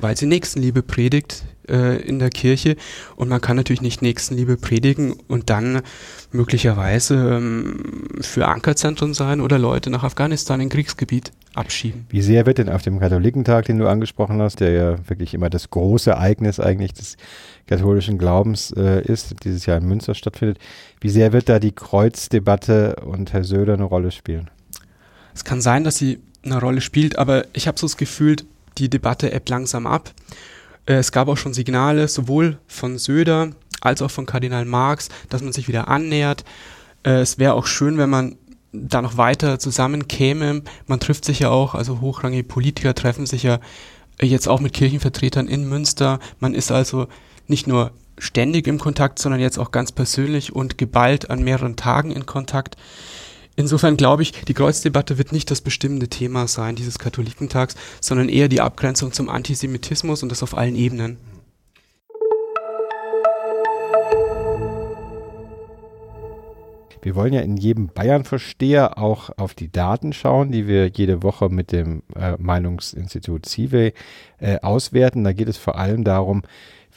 weil 0.00 0.16
sie 0.16 0.26
Nächstenliebe 0.26 0.82
predigt 0.82 1.44
äh, 1.68 2.00
in 2.02 2.18
der 2.18 2.30
Kirche. 2.30 2.76
Und 3.16 3.28
man 3.28 3.40
kann 3.40 3.56
natürlich 3.56 3.82
nicht 3.82 4.02
Nächstenliebe 4.02 4.56
predigen 4.56 5.14
und 5.28 5.50
dann 5.50 5.82
möglicherweise 6.32 7.14
ähm, 7.14 8.04
für 8.20 8.48
Ankerzentren 8.48 9.14
sein 9.14 9.40
oder 9.40 9.58
Leute 9.58 9.90
nach 9.90 10.04
Afghanistan 10.04 10.60
in 10.60 10.68
Kriegsgebiet 10.68 11.32
abschieben. 11.54 12.06
Wie 12.10 12.22
sehr 12.22 12.46
wird 12.46 12.58
denn 12.58 12.68
auf 12.68 12.82
dem 12.82 13.00
Katholikentag, 13.00 13.66
den 13.66 13.78
du 13.78 13.88
angesprochen 13.88 14.40
hast, 14.40 14.60
der 14.60 14.70
ja 14.72 15.08
wirklich 15.08 15.34
immer 15.34 15.50
das 15.50 15.70
große 15.70 16.10
Ereignis 16.10 16.60
eigentlich 16.60 16.92
des 16.92 17.16
katholischen 17.66 18.18
Glaubens 18.18 18.72
äh, 18.72 19.02
ist, 19.02 19.34
dieses 19.44 19.66
Jahr 19.66 19.78
in 19.78 19.86
Münster 19.86 20.14
stattfindet, 20.14 20.58
wie 21.00 21.08
sehr 21.08 21.32
wird 21.32 21.48
da 21.48 21.58
die 21.58 21.72
Kreuzdebatte 21.72 22.96
und 23.04 23.32
Herr 23.32 23.44
Söder 23.44 23.74
eine 23.74 23.84
Rolle 23.84 24.10
spielen? 24.10 24.50
Es 25.34 25.44
kann 25.44 25.60
sein, 25.60 25.84
dass 25.84 25.96
sie 25.96 26.18
eine 26.44 26.60
Rolle 26.60 26.80
spielt, 26.80 27.18
aber 27.18 27.44
ich 27.52 27.68
habe 27.68 27.78
so 27.78 27.86
das 27.86 27.96
Gefühl, 27.96 28.36
die 28.78 28.88
Debatte 28.88 29.32
ebbt 29.32 29.48
langsam 29.48 29.86
ab. 29.86 30.12
Äh, 30.86 30.94
es 30.94 31.12
gab 31.12 31.28
auch 31.28 31.36
schon 31.36 31.54
Signale, 31.54 32.08
sowohl 32.08 32.58
von 32.66 32.98
Söder 32.98 33.50
als 33.80 34.02
auch 34.02 34.10
von 34.10 34.26
Kardinal 34.26 34.64
Marx, 34.64 35.08
dass 35.28 35.42
man 35.42 35.52
sich 35.52 35.68
wieder 35.68 35.88
annähert. 35.88 36.44
Äh, 37.04 37.20
es 37.20 37.38
wäre 37.38 37.54
auch 37.54 37.66
schön, 37.66 37.98
wenn 37.98 38.10
man 38.10 38.36
da 38.72 39.02
noch 39.02 39.16
weiter 39.16 39.58
zusammenkäme. 39.58 40.62
Man 40.86 41.00
trifft 41.00 41.24
sich 41.24 41.40
ja 41.40 41.50
auch, 41.50 41.74
also 41.74 42.00
hochrangige 42.00 42.44
Politiker 42.44 42.94
treffen 42.94 43.26
sich 43.26 43.42
ja 43.42 43.60
jetzt 44.20 44.48
auch 44.48 44.60
mit 44.60 44.72
Kirchenvertretern 44.72 45.48
in 45.48 45.68
Münster. 45.68 46.18
Man 46.40 46.54
ist 46.54 46.70
also 46.70 47.06
nicht 47.46 47.66
nur 47.66 47.92
ständig 48.18 48.66
im 48.66 48.78
Kontakt, 48.78 49.18
sondern 49.18 49.40
jetzt 49.40 49.58
auch 49.58 49.70
ganz 49.70 49.92
persönlich 49.92 50.54
und 50.54 50.76
geballt 50.76 51.30
an 51.30 51.42
mehreren 51.42 51.76
Tagen 51.76 52.10
in 52.10 52.26
Kontakt. 52.26 52.76
Insofern 53.56 53.96
glaube 53.96 54.22
ich, 54.22 54.32
die 54.46 54.54
Kreuzdebatte 54.54 55.18
wird 55.18 55.32
nicht 55.32 55.50
das 55.50 55.60
bestimmende 55.60 56.08
Thema 56.08 56.46
sein 56.46 56.76
dieses 56.76 56.98
Katholikentags, 56.98 57.74
sondern 58.00 58.28
eher 58.28 58.48
die 58.48 58.60
Abgrenzung 58.60 59.12
zum 59.12 59.28
Antisemitismus 59.28 60.22
und 60.22 60.30
das 60.30 60.42
auf 60.42 60.56
allen 60.56 60.76
Ebenen. 60.76 61.16
Wir 67.02 67.14
wollen 67.14 67.32
ja 67.32 67.40
in 67.40 67.56
jedem 67.56 67.88
Bayern-Versteher 67.88 68.98
auch 68.98 69.30
auf 69.36 69.54
die 69.54 69.70
Daten 69.70 70.12
schauen, 70.12 70.50
die 70.50 70.66
wir 70.66 70.88
jede 70.88 71.22
Woche 71.22 71.48
mit 71.48 71.72
dem 71.72 72.02
äh, 72.14 72.34
Meinungsinstitut 72.38 73.46
CIVE 73.46 73.92
äh, 74.38 74.58
auswerten. 74.60 75.24
Da 75.24 75.32
geht 75.32 75.48
es 75.48 75.56
vor 75.56 75.76
allem 75.78 76.04
darum, 76.04 76.42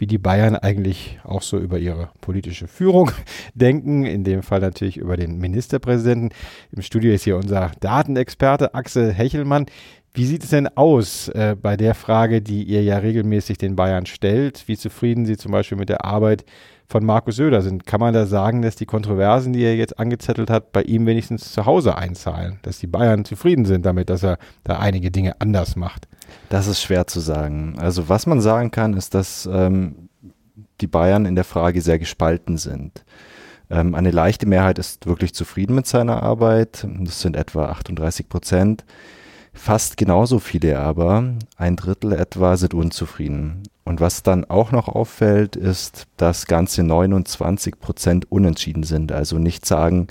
wie 0.01 0.08
die 0.08 0.17
Bayern 0.17 0.55
eigentlich 0.55 1.20
auch 1.24 1.43
so 1.43 1.60
über 1.60 1.77
ihre 1.77 2.10
politische 2.22 2.67
Führung 2.67 3.12
denken, 3.53 4.03
in 4.05 4.24
dem 4.24 4.41
Fall 4.41 4.60
natürlich 4.60 4.98
über 4.98 5.15
den 5.15 5.38
Ministerpräsidenten. 5.38 6.29
Im 6.72 6.81
Studio 6.81 7.13
ist 7.13 7.24
hier 7.24 7.38
unser 7.38 7.72
Datenexperte 7.79 8.74
Axel 8.74 9.13
Hechelmann. 9.13 9.67
Wie 10.13 10.25
sieht 10.25 10.44
es 10.44 10.50
denn 10.50 10.68
aus 10.75 11.30
äh, 11.30 11.56
bei 11.60 11.77
der 11.77 11.96
Frage, 11.96 12.41
die 12.41 12.63
ihr 12.63 12.84
ja 12.84 12.98
regelmäßig 12.98 13.58
den 13.58 13.77
Bayern 13.77 14.06
stellt, 14.06 14.68
wie 14.68 14.77
zufrieden 14.77 15.25
sie 15.25 15.38
zum 15.38 15.51
Beispiel 15.53 15.77
mit 15.77 15.88
der 15.88 16.03
Arbeit 16.03 16.44
von 16.91 17.06
Markus 17.06 17.38
Söder 17.38 17.62
sind. 17.62 17.86
Kann 17.86 18.01
man 18.01 18.13
da 18.13 18.25
sagen, 18.25 18.62
dass 18.62 18.75
die 18.75 18.86
Kontroversen, 18.86 19.53
die 19.53 19.63
er 19.63 19.75
jetzt 19.75 19.98
angezettelt 19.98 20.50
hat, 20.50 20.74
bei 20.74 20.84
ihm 20.84 21.06
wenigstens 21.06 21.53
zu 21.53 21.65
Hause 21.65 21.96
einzahlen? 21.96 22.60
Dass 22.63 22.80
die 22.80 22.88
Bayern 22.88 23.24
zufrieden 23.24 23.65
sind 23.65 23.86
damit, 23.86 24.10
dass 24.10 24.24
er 24.24 24.38
da 24.65 24.77
einige 24.80 25.10
Dinge 25.10 25.39
anders 25.39 25.77
macht? 25.77 26.10
Das 26.50 26.68
ist 26.68 26.82
schwer 26.82 27.08
zu 27.08 27.22
sagen. 27.22 27.75
Also 27.80 28.10
was 28.10 28.27
man 28.27 28.41
sagen 28.41 28.72
kann, 28.72 28.94
ist, 28.94 29.15
dass 29.15 29.50
ähm, 29.51 30.10
die 30.82 30.88
Bayern 30.88 31.25
in 31.25 31.36
der 31.36 31.46
Frage 31.46 31.82
sehr 31.82 31.98
gespalten 31.98 32.58
sind. 32.58 33.06
Ähm, 33.70 33.96
eine 33.96 34.12
leichte 34.12 34.46
Mehrheit 34.46 34.77
ist 34.77 35.06
wirklich 35.06 35.34
zufrieden 35.34 35.75
mit 35.75 35.88
seiner 35.88 36.22
Arbeit. 36.22 36.86
Das 37.00 37.22
sind 37.22 37.38
etwa 37.38 37.68
38 37.68 38.27
Prozent. 38.27 38.84
Fast 39.53 39.98
genauso 39.98 40.39
viele 40.39 40.79
aber, 40.79 41.36
ein 41.58 41.75
Drittel 41.75 42.13
etwa, 42.13 42.58
sind 42.58 42.74
unzufrieden. 42.74 43.63
Und 43.84 44.00
was 44.00 44.24
dann 44.24 44.46
auch 44.46 44.72
noch 44.72 44.88
auffällt, 44.88 45.55
ist, 45.55 46.08
dass 46.17 46.46
ganze 46.46 46.84
29 46.84 47.79
Prozent 47.79 48.31
unentschieden 48.31 48.84
sind, 48.84 49.12
also 49.12 49.38
nicht 49.38 49.65
sagen 49.65 50.08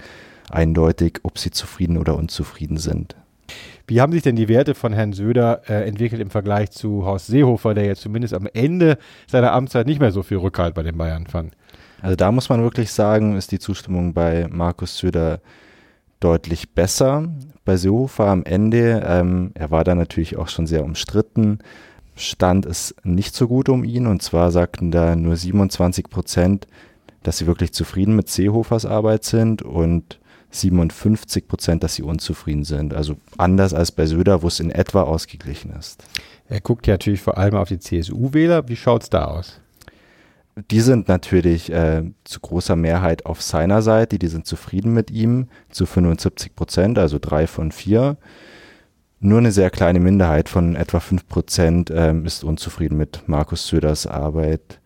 eindeutig, 0.50 1.20
ob 1.22 1.38
sie 1.38 1.50
zufrieden 1.50 1.96
oder 1.96 2.16
unzufrieden 2.16 2.76
sind. 2.76 3.16
Wie 3.86 4.00
haben 4.00 4.12
sich 4.12 4.22
denn 4.22 4.36
die 4.36 4.48
Werte 4.48 4.74
von 4.74 4.92
Herrn 4.92 5.12
Söder 5.12 5.62
äh, 5.68 5.86
entwickelt 5.86 6.20
im 6.20 6.30
Vergleich 6.30 6.70
zu 6.70 7.04
Horst 7.04 7.26
Seehofer, 7.26 7.74
der 7.74 7.86
jetzt 7.86 8.02
zumindest 8.02 8.34
am 8.34 8.48
Ende 8.52 8.98
seiner 9.26 9.52
Amtszeit 9.52 9.86
nicht 9.86 10.00
mehr 10.00 10.12
so 10.12 10.22
viel 10.22 10.36
Rückhalt 10.36 10.74
bei 10.74 10.82
den 10.82 10.96
Bayern 10.96 11.26
fand? 11.26 11.56
Also 12.00 12.16
da 12.16 12.30
muss 12.32 12.48
man 12.48 12.62
wirklich 12.62 12.92
sagen, 12.92 13.36
ist 13.36 13.52
die 13.52 13.58
Zustimmung 13.58 14.14
bei 14.14 14.46
Markus 14.48 14.96
Söder 14.98 15.40
deutlich 16.20 16.74
besser. 16.74 17.28
Bei 17.64 17.76
Seehofer 17.76 18.26
am 18.26 18.44
Ende, 18.44 19.02
ähm, 19.06 19.52
er 19.54 19.70
war 19.70 19.84
da 19.84 19.94
natürlich 19.94 20.36
auch 20.36 20.48
schon 20.48 20.66
sehr 20.66 20.84
umstritten, 20.84 21.58
stand 22.14 22.66
es 22.66 22.94
nicht 23.02 23.34
so 23.34 23.48
gut 23.48 23.68
um 23.68 23.84
ihn. 23.84 24.06
Und 24.06 24.22
zwar 24.22 24.50
sagten 24.50 24.90
da 24.90 25.16
nur 25.16 25.36
27 25.36 26.08
Prozent, 26.08 26.66
dass 27.22 27.38
sie 27.38 27.46
wirklich 27.46 27.72
zufrieden 27.72 28.16
mit 28.16 28.28
Seehofers 28.28 28.86
Arbeit 28.86 29.24
sind 29.24 29.62
und 29.62 30.20
57 30.50 31.46
Prozent, 31.46 31.82
dass 31.82 31.94
sie 31.94 32.02
unzufrieden 32.02 32.64
sind. 32.64 32.94
Also 32.94 33.16
anders 33.38 33.72
als 33.72 33.92
bei 33.92 34.06
Söder, 34.06 34.42
wo 34.42 34.48
es 34.48 34.60
in 34.60 34.70
etwa 34.70 35.02
ausgeglichen 35.02 35.72
ist. 35.78 36.02
Er 36.48 36.60
guckt 36.60 36.86
ja 36.86 36.94
natürlich 36.94 37.20
vor 37.20 37.38
allem 37.38 37.54
auf 37.54 37.68
die 37.68 37.78
CSU-Wähler. 37.78 38.68
Wie 38.68 38.76
schaut 38.76 39.04
es 39.04 39.10
da 39.10 39.26
aus? 39.26 39.59
Die 40.56 40.80
sind 40.80 41.08
natürlich 41.08 41.72
äh, 41.72 42.02
zu 42.24 42.40
großer 42.40 42.76
Mehrheit 42.76 43.24
auf 43.24 43.40
seiner 43.40 43.82
Seite, 43.82 44.18
die 44.18 44.26
sind 44.26 44.46
zufrieden 44.46 44.92
mit 44.92 45.10
ihm, 45.10 45.48
zu 45.70 45.86
75 45.86 46.54
Prozent, 46.54 46.98
also 46.98 47.18
drei 47.20 47.46
von 47.46 47.72
vier. 47.72 48.16
Nur 49.20 49.38
eine 49.38 49.52
sehr 49.52 49.70
kleine 49.70 50.00
Minderheit 50.00 50.48
von 50.48 50.76
etwa 50.76 50.98
fünf 50.98 51.28
Prozent 51.28 51.90
ähm, 51.94 52.24
ist 52.24 52.42
unzufrieden 52.42 52.96
mit 52.96 53.22
Markus 53.26 53.66
Söders 53.66 54.06
Arbeit. 54.06 54.80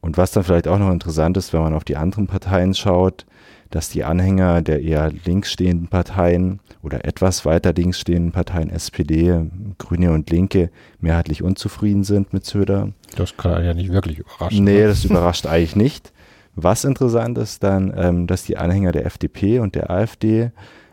Und 0.00 0.16
was 0.16 0.32
dann 0.32 0.44
vielleicht 0.44 0.68
auch 0.68 0.78
noch 0.78 0.90
interessant 0.90 1.36
ist, 1.36 1.52
wenn 1.52 1.60
man 1.60 1.74
auf 1.74 1.84
die 1.84 1.96
anderen 1.96 2.26
Parteien 2.26 2.74
schaut, 2.74 3.26
dass 3.70 3.88
die 3.90 4.04
Anhänger 4.04 4.62
der 4.62 4.82
eher 4.82 5.12
links 5.24 5.52
stehenden 5.52 5.88
Parteien 5.88 6.60
oder 6.82 7.04
etwas 7.04 7.44
weiter 7.44 7.72
links 7.72 8.00
stehenden 8.00 8.32
Parteien, 8.32 8.70
SPD, 8.70 9.46
Grüne 9.78 10.12
und 10.12 10.30
Linke, 10.30 10.70
mehrheitlich 11.00 11.42
unzufrieden 11.42 12.04
sind 12.04 12.32
mit 12.32 12.46
Söder. 12.46 12.92
Das 13.16 13.36
kann 13.36 13.64
ja 13.64 13.74
nicht 13.74 13.92
wirklich 13.92 14.18
überraschen. 14.18 14.64
Nee, 14.64 14.84
das 14.84 15.04
überrascht 15.04 15.46
eigentlich 15.46 15.76
nicht. 15.76 16.12
Was 16.54 16.84
interessant 16.84 17.38
ist 17.38 17.62
dann, 17.62 17.92
ähm, 17.96 18.26
dass 18.26 18.42
die 18.44 18.56
Anhänger 18.56 18.92
der 18.92 19.06
FDP 19.06 19.60
und 19.60 19.74
der 19.74 19.90
AfD 19.90 20.50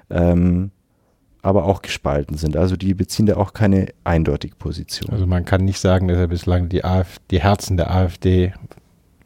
ähm, 0.09 0.71
aber 1.41 1.65
auch 1.65 1.83
gespalten 1.83 2.37
sind. 2.37 2.57
Also 2.57 2.75
die 2.75 2.95
beziehen 2.95 3.27
da 3.27 3.37
auch 3.37 3.53
keine 3.53 3.89
eindeutige 4.03 4.55
Position. 4.55 5.11
Also 5.11 5.27
man 5.27 5.45
kann 5.45 5.63
nicht 5.63 5.79
sagen, 5.79 6.07
dass 6.07 6.17
er 6.17 6.27
bislang 6.27 6.69
die, 6.69 6.83
AfD, 6.83 7.21
die 7.29 7.41
Herzen 7.41 7.77
der 7.77 7.91
AfD 7.91 8.53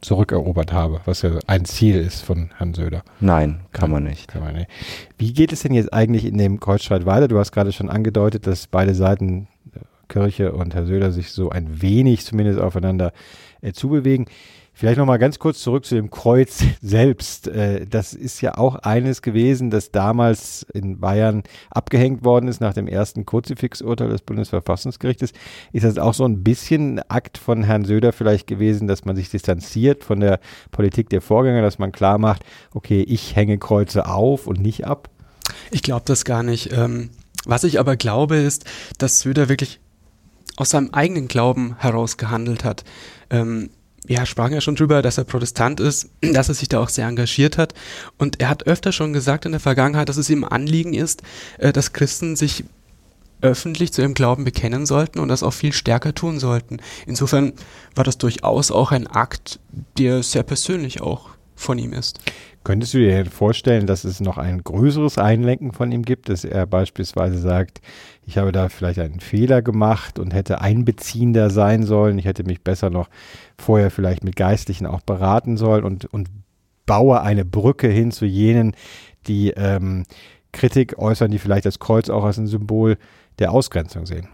zurückerobert 0.02 0.72
habe, 0.72 1.02
was 1.06 1.22
ja 1.22 1.32
ein 1.48 1.66
Ziel 1.66 1.96
ist 1.96 2.22
von 2.22 2.52
Herrn 2.58 2.74
Söder. 2.74 3.04
Nein, 3.20 3.62
kann 3.72 3.92
man 3.92 4.04
nicht. 4.04 4.30
Kann 4.30 4.44
man 4.44 4.56
nicht. 4.56 4.70
Wie 5.18 5.34
geht 5.34 5.52
es 5.52 5.62
denn 5.62 5.74
jetzt 5.74 5.94
eigentlich 5.94 6.26
in 6.26 6.38
dem 6.38 6.60
Kreuzstreit 6.60 7.06
weiter? 7.06 7.28
Du 7.28 7.38
hast 7.38 7.52
gerade 7.52 7.72
schon 7.72 7.90
angedeutet, 7.90 8.48
dass 8.48 8.68
beide 8.68 8.96
Seiten, 8.96 9.48
Kirche 10.08 10.54
und 10.54 10.74
Herr 10.74 10.86
Söder, 10.86 11.12
sich 11.12 11.32
so 11.32 11.50
ein 11.50 11.82
wenig 11.82 12.26
zumindest 12.26 12.60
aufeinander 12.60 13.12
äh, 13.62 13.74
zubewegen. 13.74 14.26
Vielleicht 14.80 14.98
nochmal 14.98 15.20
ganz 15.20 15.40
kurz 15.40 15.60
zurück 15.60 15.84
zu 15.84 15.96
dem 15.96 16.10
Kreuz 16.10 16.64
selbst. 16.82 17.50
Äh, 17.50 17.86
das 17.86 18.14
ist 18.14 18.40
ja 18.40 18.58
auch 18.58 18.76
eines 18.76 19.22
gewesen, 19.22 19.72
das 19.72 19.92
damals 19.92 20.66
in 20.74 21.02
Bayern 21.02 21.44
abgehängt 21.70 22.24
worden 22.24 22.48
ist 22.48 22.62
nach 22.62 22.74
dem 22.74 22.88
ersten 22.88 23.26
Kruzifixurteil 23.26 24.08
des 24.08 24.22
Bundesverfassungsgerichtes. 24.22 25.34
Ist 25.74 25.84
das 25.84 25.98
auch 25.98 26.14
so 26.14 26.24
ein 26.24 26.46
bisschen 26.46 27.02
Akt 27.10 27.38
von 27.38 27.66
Herrn 27.66 27.84
Söder 27.84 28.14
vielleicht 28.14 28.48
gewesen, 28.48 28.88
dass 28.88 29.04
man 29.04 29.18
sich 29.18 29.30
distanziert 29.30 30.06
von 30.06 30.22
der 30.22 30.40
Politik 30.72 31.10
der 31.10 31.20
Vorgänger, 31.20 31.62
dass 31.62 31.78
man 31.78 31.92
klar 31.92 32.18
macht, 32.18 32.46
okay, 32.74 33.02
ich 33.02 33.36
hänge 33.36 33.58
Kreuze 33.58 34.08
auf 34.08 34.48
und 34.48 34.62
nicht 34.62 34.88
ab? 34.88 35.10
Ich 35.72 35.84
glaube 35.84 36.04
das 36.06 36.24
gar 36.24 36.42
nicht. 36.42 36.72
Ähm, 36.72 37.10
was 37.44 37.66
ich 37.66 37.82
aber 37.82 37.98
glaube, 37.98 38.38
ist, 38.38 38.64
dass 38.98 39.20
Söder 39.20 39.50
wirklich 39.50 39.82
aus 40.56 40.70
seinem 40.70 40.92
eigenen 40.92 41.28
Glauben 41.28 41.76
heraus 41.80 42.16
gehandelt 42.16 42.64
hat. 42.64 42.86
Ähm, 43.30 43.72
ja, 44.10 44.26
sprachen 44.26 44.54
ja 44.54 44.62
schon 44.62 44.76
drüber, 44.76 45.04
dass 45.04 45.20
er 45.20 45.24
Protestant 45.24 45.80
ist, 45.80 46.10
dass 46.22 46.50
er 46.50 46.56
sich 46.56 46.68
da 46.68 46.80
auch 46.80 46.90
sehr 46.90 47.08
engagiert 47.08 47.58
hat. 47.58 47.74
Und 48.18 48.42
er 48.42 48.50
hat 48.50 48.66
öfter 48.66 48.92
schon 48.92 49.14
gesagt 49.14 49.46
in 49.46 49.52
der 49.52 49.62
Vergangenheit, 49.62 50.10
dass 50.10 50.18
es 50.18 50.30
ihm 50.30 50.44
Anliegen 50.44 50.94
ist, 50.94 51.22
äh, 51.60 51.72
dass 51.72 51.94
Christen 51.94 52.36
sich 52.36 52.64
öffentlich 53.42 53.94
zu 53.94 54.02
ihrem 54.02 54.16
Glauben 54.16 54.44
bekennen 54.44 54.86
sollten 54.86 55.20
und 55.20 55.30
das 55.30 55.44
auch 55.44 55.54
viel 55.54 55.72
stärker 55.72 56.14
tun 56.14 56.40
sollten. 56.40 56.78
Insofern 57.06 57.54
war 57.96 58.04
das 58.04 58.18
durchaus 58.18 58.70
auch 58.72 58.92
ein 58.92 59.08
Akt, 59.08 59.60
der 59.98 60.24
sehr 60.24 60.44
persönlich 60.44 61.00
auch 61.02 61.30
von 61.56 61.78
ihm 61.78 61.94
ist. 61.94 62.20
Könntest 62.70 62.94
du 62.94 63.00
dir 63.00 63.26
vorstellen, 63.26 63.88
dass 63.88 64.04
es 64.04 64.20
noch 64.20 64.38
ein 64.38 64.64
größeres 64.64 65.18
Einlenken 65.18 65.72
von 65.72 65.92
ihm 65.92 66.04
gibt, 66.04 66.30
dass 66.30 66.44
er 66.44 66.68
beispielsweise 66.68 67.40
sagt, 67.40 67.82
ich 68.28 68.38
habe 68.38 68.52
da 68.52 68.70
vielleicht 68.70 69.00
einen 69.00 69.22
Fehler 69.22 69.64
gemacht 69.64 70.20
und 70.20 70.36
hätte 70.36 70.62
einbeziehender 70.62 71.50
sein 71.50 71.82
sollen, 71.82 72.20
ich 72.20 72.26
hätte 72.26 72.44
mich 72.44 72.62
besser 72.62 72.92
noch 72.92 73.10
vorher 73.58 73.90
vielleicht 73.90 74.24
mit 74.24 74.36
Geistlichen 74.36 74.86
auch 74.86 75.02
beraten 75.02 75.58
sollen 75.58 75.84
und, 75.84 76.06
und 76.14 76.30
baue 76.86 77.24
eine 77.24 77.44
Brücke 77.44 77.88
hin 77.88 78.12
zu 78.12 78.28
jenen, 78.28 78.76
die 79.26 79.50
ähm, 79.58 80.04
Kritik 80.52 81.00
äußern, 81.00 81.32
die 81.32 81.40
vielleicht 81.40 81.66
das 81.66 81.80
Kreuz 81.80 82.08
auch 82.08 82.24
als 82.24 82.38
ein 82.38 82.46
Symbol 82.46 83.00
der 83.40 83.52
Ausgrenzung 83.52 84.06
sehen? 84.06 84.28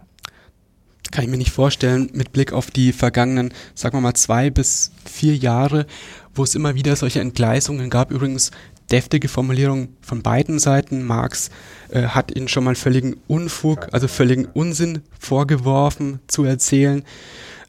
Kann 1.12 1.24
ich 1.24 1.30
mir 1.30 1.38
nicht 1.38 1.52
vorstellen, 1.52 2.10
mit 2.14 2.34
Blick 2.34 2.52
auf 2.52 2.72
die 2.72 2.92
vergangenen, 2.92 3.54
sagen 3.74 3.98
wir 3.98 4.02
mal, 4.02 4.16
zwei 4.16 4.50
bis 4.50 4.92
vier 5.06 5.36
Jahre, 5.36 5.86
wo 6.34 6.44
es 6.44 6.56
immer 6.56 6.76
wieder 6.76 6.96
solche 6.96 7.22
Entgleisungen 7.22 7.90
gab. 7.90 8.12
Übrigens 8.12 8.52
deftige 8.92 9.28
Formulierung 9.28 9.90
von 10.02 10.22
beiden 10.22 10.60
Seiten. 10.60 11.06
Marx 11.06 11.50
äh, 11.90 12.04
hat 12.04 12.36
ihnen 12.36 12.48
schon 12.48 12.64
mal 12.64 12.76
völligen 12.76 13.18
Unfug, 13.28 13.88
also 13.92 14.08
völligen 14.08 14.46
Unsinn 14.46 15.02
vorgeworfen 15.20 16.20
zu 16.28 16.44
erzählen. 16.44 17.04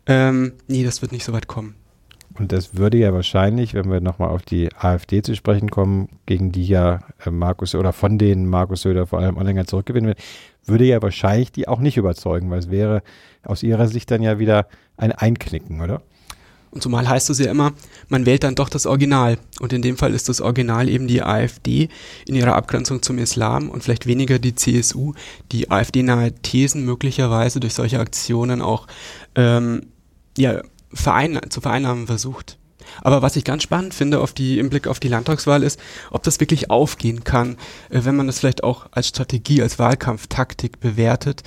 Ähm, 0.07 0.53
nee, 0.67 0.85
das 0.85 1.03
wird 1.03 1.13
nicht 1.13 1.25
so 1.25 1.33
weit 1.33 1.47
kommen. 1.47 1.75
Und 2.39 2.53
das 2.53 2.77
würde 2.77 2.99
ja 2.99 3.13
wahrscheinlich, 3.13 3.75
wenn 3.75 3.91
wir 3.91 4.01
nochmal 4.01 4.29
auf 4.29 4.43
die 4.43 4.69
AfD 4.79 5.23
zu 5.23 5.35
sprechen 5.35 5.71
kommen, 5.71 6.09
gegen 6.27 6.53
die 6.53 6.67
ja 6.67 7.01
äh, 7.25 7.31
Markus 7.31 7.75
oder 7.75 7.93
von 7.93 8.19
denen 8.19 8.47
Markus 8.47 8.83
Söder 8.83 9.07
vor 9.07 9.21
allem 9.21 9.39
Anhänger 9.39 9.67
zurückgewinnen 9.67 10.09
wird, 10.09 10.19
würde 10.65 10.85
ja 10.85 11.01
wahrscheinlich 11.03 11.53
die 11.53 11.69
auch 11.69 11.81
nicht 11.81 11.97
überzeugen, 11.97 12.51
weil 12.51 12.59
es 12.59 12.71
wäre 12.71 13.03
aus 13.45 13.63
ihrer 13.63 13.89
Sicht 13.89 14.11
dann 14.11 14.23
ja 14.23 14.39
wieder 14.39 14.67
ein 14.97 15.13
Einknicken, 15.13 15.81
oder? 15.81 16.03
Und 16.71 16.83
zumal 16.83 17.09
heißt 17.09 17.31
es 17.31 17.39
ja 17.39 17.51
immer, 17.51 17.73
man 18.09 18.27
wählt 18.27 18.45
dann 18.45 18.55
doch 18.55 18.69
das 18.69 18.85
Original. 18.85 19.39
Und 19.61 19.73
in 19.73 19.81
dem 19.81 19.97
Fall 19.97 20.13
ist 20.13 20.29
das 20.29 20.43
Original 20.43 20.91
eben 20.91 21.07
die 21.07 21.23
AfD 21.23 21.89
in 22.27 22.35
ihrer 22.35 22.55
Abgrenzung 22.55 23.01
zum 23.01 23.17
Islam 23.17 23.71
und 23.71 23.83
vielleicht 23.83 24.07
weniger 24.07 24.39
die 24.39 24.55
CSU, 24.55 25.15
die 25.53 25.71
AfD-nahe 25.71 26.35
Thesen 26.35 26.85
möglicherweise 26.85 27.61
durch 27.61 27.73
solche 27.73 27.99
Aktionen 27.99 28.61
auch 28.61 28.89
ähm, 29.37 29.87
ja, 30.37 30.61
verein 30.97 31.41
zu 31.49 31.61
vereinnahmen 31.61 32.07
versucht. 32.07 32.59
Aber 33.03 33.23
was 33.23 33.37
ich 33.37 33.45
ganz 33.45 33.63
spannend 33.63 33.95
finde 33.95 34.21
auf 34.21 34.33
die, 34.33 34.59
im 34.59 34.71
Blick 34.71 34.87
auf 34.87 35.01
die 35.01 35.09
Landtagswahl 35.09 35.63
ist, 35.63 35.81
ob 36.11 36.23
das 36.23 36.41
wirklich 36.41 36.71
aufgehen 36.71 37.25
kann, 37.25 37.57
äh, 37.91 38.01
wenn 38.05 38.17
man 38.17 38.27
das 38.27 38.39
vielleicht 38.39 38.65
auch 38.65 38.87
als 38.93 39.09
Strategie, 39.09 39.63
als 39.63 39.79
Wahlkampftaktik 39.79 40.81
bewertet. 40.81 41.43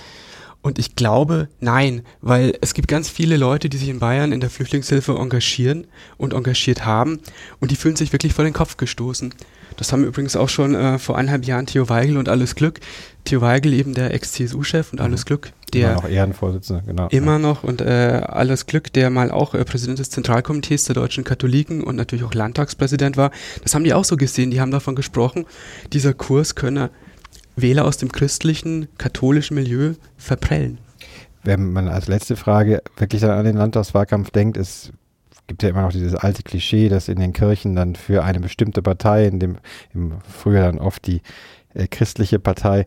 Und 0.61 0.77
ich 0.77 0.95
glaube, 0.95 1.47
nein, 1.61 2.03
weil 2.21 2.57
es 2.59 2.73
gibt 2.73 2.89
ganz 2.89 3.09
viele 3.09 3.37
Leute, 3.37 3.69
die 3.69 3.77
sich 3.77 3.87
in 3.87 3.99
Bayern 3.99 4.33
in 4.33 4.41
der 4.41 4.49
Flüchtlingshilfe 4.49 5.13
engagieren 5.13 5.87
und 6.17 6.33
engagiert 6.33 6.85
haben 6.85 7.19
und 7.61 7.71
die 7.71 7.77
fühlen 7.77 7.95
sich 7.95 8.11
wirklich 8.11 8.33
vor 8.33 8.43
den 8.43 8.53
Kopf 8.53 8.75
gestoßen. 8.75 9.33
Das 9.79 9.93
haben 9.93 10.03
übrigens 10.03 10.35
auch 10.35 10.49
schon 10.49 10.75
äh, 10.75 10.99
vor 10.99 11.17
eineinhalb 11.17 11.45
Jahren 11.45 11.65
Theo 11.65 11.87
Weigel 11.87 12.17
und 12.17 12.27
Alles 12.27 12.55
Glück. 12.55 12.81
Theo 13.23 13.39
Weigel 13.39 13.73
eben 13.73 13.93
der 13.93 14.13
Ex-CSU-Chef 14.13 14.91
und 14.91 14.99
Alles 14.99 15.23
mhm. 15.23 15.27
Glück, 15.27 15.51
der 15.73 15.91
immer 15.91 16.01
noch 16.01 16.09
Ehrenvorsitzender, 16.09 16.83
genau. 16.85 17.07
Immer 17.07 17.39
noch 17.39 17.63
und 17.63 17.79
äh, 17.79 18.21
Alles 18.25 18.65
Glück, 18.65 18.91
der 18.91 19.09
mal 19.09 19.31
auch 19.31 19.53
äh, 19.53 19.63
Präsident 19.63 19.99
des 19.99 20.09
Zentralkomitees 20.09 20.83
der 20.83 20.95
deutschen 20.95 21.23
Katholiken 21.23 21.81
und 21.81 21.95
natürlich 21.95 22.25
auch 22.25 22.33
Landtagspräsident 22.33 23.15
war. 23.15 23.31
Das 23.63 23.73
haben 23.73 23.85
die 23.85 23.93
auch 23.93 24.03
so 24.03 24.17
gesehen, 24.17 24.51
die 24.51 24.59
haben 24.59 24.71
davon 24.71 24.95
gesprochen, 24.95 25.45
dieser 25.93 26.13
Kurs 26.13 26.55
könne 26.55 26.89
Wähler 27.55 27.85
aus 27.85 27.95
dem 27.97 28.11
christlichen, 28.11 28.89
katholischen 28.97 29.55
Milieu 29.55 29.93
verprellen? 30.17 30.79
Wenn 31.43 31.71
man 31.71 31.87
als 31.87 32.07
letzte 32.07 32.35
Frage 32.35 32.81
wirklich 32.97 33.23
an 33.23 33.45
den 33.45 33.55
Landtagswahlkampf 33.55 34.31
denkt, 34.31 34.57
es 34.57 34.91
gibt 35.49 35.63
ja 35.63 35.69
immer 35.69 35.81
noch 35.81 35.91
dieses 35.91 36.15
alte 36.15 36.43
Klischee, 36.43 36.89
dass 36.89 37.09
in 37.09 37.19
den 37.19 37.33
Kirchen 37.33 37.75
dann 37.75 37.95
für 37.95 38.23
eine 38.23 38.39
bestimmte 38.39 38.81
Partei, 38.81 39.25
in 39.25 39.39
dem 39.39 39.57
im 39.93 40.19
früher 40.21 40.61
dann 40.61 40.77
oft 40.77 41.05
die 41.07 41.21
äh, 41.73 41.87
christliche 41.87 42.39
Partei 42.39 42.85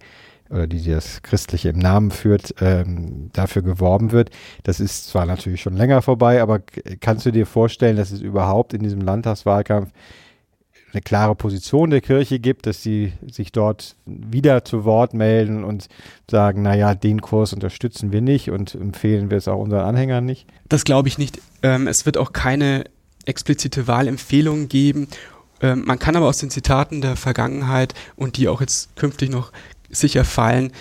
oder 0.49 0.69
die, 0.69 0.81
die 0.81 0.91
das 0.91 1.23
Christliche 1.23 1.71
im 1.71 1.79
Namen 1.79 2.13
führt, 2.13 2.55
ähm, 2.61 3.31
dafür 3.33 3.63
geworben 3.63 4.13
wird. 4.13 4.31
Das 4.63 4.79
ist 4.79 5.09
zwar 5.09 5.27
natürlich 5.27 5.61
schon 5.61 5.77
länger 5.77 6.03
vorbei, 6.03 6.41
aber 6.41 6.61
kannst 7.01 7.27
du 7.27 7.33
dir 7.33 7.47
vorstellen, 7.47 7.97
dass 7.97 8.13
es 8.13 8.21
überhaupt 8.21 8.75
in 8.75 8.83
diesem 8.83 9.01
Landtagswahlkampf 9.01 9.91
eine 10.93 11.01
klare 11.01 11.35
Position 11.35 11.91
der 11.91 12.01
Kirche 12.01 12.39
gibt, 12.39 12.67
dass 12.67 12.83
sie 12.83 13.13
sich 13.27 13.53
dort 13.53 13.97
wieder 14.05 14.65
zu 14.65 14.85
Wort 14.85 15.15
melden 15.15 15.65
und 15.65 15.89
sagen, 16.31 16.63
naja, 16.63 16.95
den 16.95 17.23
Kurs 17.23 17.53
unterstützen 17.53 18.13
wir 18.13 18.21
nicht 18.21 18.51
und 18.51 18.75
empfehlen 18.75 19.31
wir 19.31 19.39
es 19.39 19.49
auch 19.49 19.59
unseren 19.59 19.83
Anhängern 19.83 20.25
nicht? 20.25 20.47
Das 20.69 20.85
glaube 20.85 21.09
ich 21.09 21.19
nicht. 21.19 21.41
Ähm, 21.63 21.87
es 21.87 22.05
wird 22.05 22.19
auch 22.19 22.33
keine 22.33 22.85
explizite 23.25 23.87
Wahlempfehlung 23.87 24.69
geben. 24.69 25.09
Ähm, 25.63 25.85
man 25.87 25.99
kann 25.99 26.17
aber 26.17 26.27
aus 26.27 26.39
den 26.39 26.51
Zitaten 26.51 27.01
der 27.01 27.17
Vergangenheit 27.17 27.95
und 28.17 28.37
die 28.37 28.49
auch 28.49 28.61
jetzt 28.61 28.95
künftig 28.97 29.31
noch 29.31 29.53
sicher 29.89 30.25
fallen, 30.25 30.73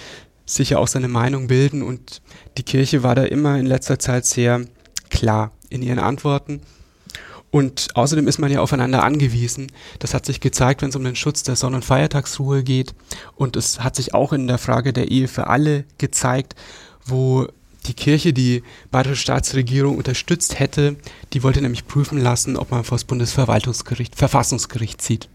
sicher 0.46 0.80
auch 0.80 0.88
seine 0.88 1.08
Meinung 1.08 1.48
bilden 1.48 1.84
und 1.84 2.22
die 2.58 2.63
Kirche 2.63 3.03
war 3.03 3.15
da 3.15 3.24
immer 3.24 3.58
in 3.58 3.65
letzter 3.65 4.00
Zeit 4.00 4.25
sehr 4.25 4.62
klar 5.10 5.51
in 5.70 5.82
ihren 5.82 6.00
Antworten. 6.00 6.62
Und 7.51 7.89
außerdem 7.96 8.27
ist 8.27 8.39
man 8.39 8.50
ja 8.50 8.62
aufeinander 8.62 9.03
angewiesen. 9.03 9.72
Das 10.00 10.13
hat 10.13 10.25
sich 10.25 10.39
gezeigt, 10.39 10.81
wenn 10.81 10.89
es 10.89 10.96
um 10.96 11.03
den 11.03 11.17
Schutz 11.17 11.43
der 11.43 11.58
Sonn- 11.58 11.75
und 11.75 11.86
Feiertagsruhe 11.86 12.63
geht. 12.63 12.96
Und 13.36 13.58
es 13.58 13.81
hat 13.81 13.98
sich 13.98 14.13
auch 14.13 14.31
in 14.31 14.48
der 14.48 14.58
Frage 14.58 14.93
der 14.93 15.12
Ehe 15.12 15.27
für 15.27 15.48
alle 15.48 15.84
gezeigt, 15.98 16.55
wo 17.05 17.48
die 17.88 17.93
Kirche 17.93 18.31
die 18.31 18.63
bayerische 18.91 19.15
Staatsregierung 19.22 19.98
unterstützt 19.98 20.60
hätte, 20.60 20.96
die 21.34 21.43
wollte 21.43 21.62
nämlich 21.62 21.88
prüfen 21.88 22.20
lassen, 22.20 22.55
ob 22.55 22.72
man 22.72 22.84
vor 22.84 22.96
das 22.98 23.05
Bundesverwaltungsgericht, 23.05 24.15
Verfassungsgericht 24.15 25.01
zieht. 25.01 25.27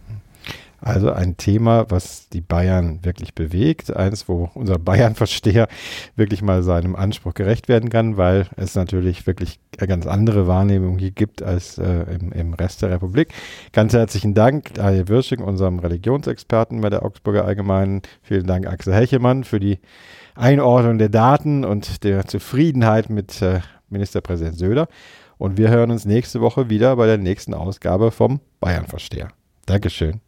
Also 0.86 1.10
ein 1.10 1.36
Thema, 1.36 1.90
was 1.90 2.28
die 2.28 2.40
Bayern 2.40 3.04
wirklich 3.04 3.34
bewegt, 3.34 3.96
eins, 3.96 4.28
wo 4.28 4.50
unser 4.54 4.78
Bayern-Versteher 4.78 5.66
wirklich 6.14 6.42
mal 6.42 6.62
seinem 6.62 6.94
Anspruch 6.94 7.34
gerecht 7.34 7.66
werden 7.66 7.90
kann, 7.90 8.16
weil 8.16 8.46
es 8.54 8.76
natürlich 8.76 9.26
wirklich 9.26 9.58
eine 9.78 9.88
ganz 9.88 10.06
andere 10.06 10.46
Wahrnehmung 10.46 10.96
hier 10.98 11.10
gibt 11.10 11.42
als 11.42 11.78
äh, 11.78 12.04
im, 12.14 12.30
im, 12.30 12.54
Rest 12.54 12.82
der 12.82 12.92
Republik. 12.92 13.34
Ganz 13.72 13.94
herzlichen 13.94 14.34
Dank 14.34 14.74
Daniel 14.74 15.08
Wirsching, 15.08 15.42
unserem 15.42 15.80
Religionsexperten 15.80 16.80
bei 16.80 16.88
der 16.88 17.04
Augsburger 17.04 17.44
Allgemeinen. 17.44 18.02
Vielen 18.22 18.46
Dank 18.46 18.68
Axel 18.68 18.94
Hechemann 18.94 19.42
für 19.42 19.58
die 19.58 19.80
Einordnung 20.36 20.98
der 20.98 21.08
Daten 21.08 21.64
und 21.64 22.04
der 22.04 22.26
Zufriedenheit 22.26 23.10
mit 23.10 23.42
äh, 23.42 23.58
Ministerpräsident 23.88 24.56
Söder. 24.56 24.86
Und 25.36 25.58
wir 25.58 25.68
hören 25.68 25.90
uns 25.90 26.04
nächste 26.04 26.40
Woche 26.40 26.70
wieder 26.70 26.94
bei 26.94 27.06
der 27.06 27.18
nächsten 27.18 27.54
Ausgabe 27.54 28.12
vom 28.12 28.38
Bayern-Versteher. 28.60 29.30
Dankeschön. 29.66 30.20